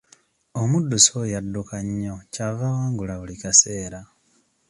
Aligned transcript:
Omuddusi 0.61 1.09
oyo 1.21 1.35
adduka 1.41 1.77
nnyo 1.87 2.15
ky'ava 2.33 2.63
awangula 2.71 3.13
buli 3.19 3.35
kaseera. 3.43 4.01